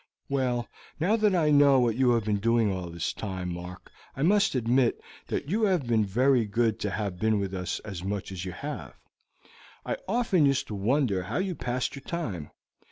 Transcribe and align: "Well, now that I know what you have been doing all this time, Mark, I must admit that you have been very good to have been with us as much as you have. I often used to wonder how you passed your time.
"Well, 0.29 0.67
now 0.99 1.15
that 1.17 1.35
I 1.35 1.51
know 1.51 1.79
what 1.79 1.95
you 1.95 2.09
have 2.13 2.25
been 2.25 2.39
doing 2.39 2.71
all 2.73 2.89
this 2.89 3.13
time, 3.13 3.53
Mark, 3.53 3.91
I 4.15 4.23
must 4.23 4.55
admit 4.55 4.99
that 5.27 5.47
you 5.47 5.65
have 5.65 5.85
been 5.85 6.03
very 6.05 6.45
good 6.45 6.79
to 6.79 6.89
have 6.89 7.19
been 7.19 7.37
with 7.39 7.53
us 7.53 7.77
as 7.81 8.03
much 8.03 8.31
as 8.31 8.43
you 8.43 8.51
have. 8.51 8.95
I 9.85 9.97
often 10.07 10.47
used 10.47 10.65
to 10.69 10.73
wonder 10.75 11.21
how 11.21 11.37
you 11.37 11.53
passed 11.53 11.95
your 11.95 12.01
time. 12.01 12.49